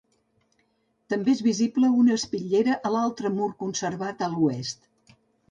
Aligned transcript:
També 1.13 1.35
és 1.37 1.43
visible 1.47 1.91
una 2.05 2.15
espitllera 2.21 2.79
a 2.89 2.93
l'altre 2.95 3.33
mur 3.37 3.51
conservat 3.61 4.27
a 4.27 4.33
l'oest. 4.35 4.93